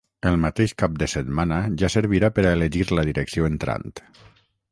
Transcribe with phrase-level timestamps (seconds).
[0.27, 3.89] El mateix cap de setmana ja servirà per a elegir la direcció entrant.